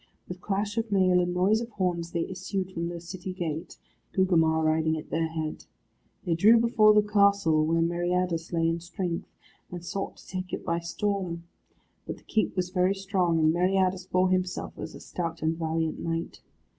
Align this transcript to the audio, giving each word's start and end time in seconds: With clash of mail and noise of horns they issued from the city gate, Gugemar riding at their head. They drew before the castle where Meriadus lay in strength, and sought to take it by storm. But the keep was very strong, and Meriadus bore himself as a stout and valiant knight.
With 0.27 0.41
clash 0.41 0.79
of 0.79 0.91
mail 0.91 1.19
and 1.21 1.31
noise 1.31 1.61
of 1.61 1.69
horns 1.69 2.09
they 2.11 2.25
issued 2.27 2.71
from 2.71 2.87
the 2.89 2.99
city 2.99 3.33
gate, 3.33 3.77
Gugemar 4.13 4.63
riding 4.63 4.97
at 4.97 5.11
their 5.11 5.27
head. 5.27 5.65
They 6.25 6.33
drew 6.33 6.57
before 6.57 6.91
the 6.95 7.03
castle 7.03 7.67
where 7.67 7.83
Meriadus 7.83 8.51
lay 8.51 8.67
in 8.67 8.79
strength, 8.79 9.27
and 9.69 9.85
sought 9.85 10.17
to 10.17 10.27
take 10.27 10.53
it 10.53 10.65
by 10.65 10.79
storm. 10.79 11.43
But 12.07 12.17
the 12.17 12.23
keep 12.23 12.55
was 12.55 12.71
very 12.71 12.95
strong, 12.95 13.37
and 13.37 13.53
Meriadus 13.53 14.07
bore 14.09 14.31
himself 14.31 14.73
as 14.79 14.95
a 14.95 14.99
stout 14.99 15.43
and 15.43 15.55
valiant 15.55 15.99
knight. 15.99 16.41